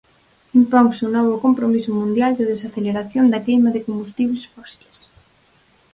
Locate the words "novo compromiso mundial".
1.17-2.31